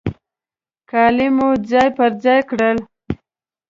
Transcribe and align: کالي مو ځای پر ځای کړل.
کالي 0.89 1.27
مو 1.35 1.47
ځای 1.69 1.87
پر 1.97 2.11
ځای 2.23 2.39
کړل. 2.49 2.77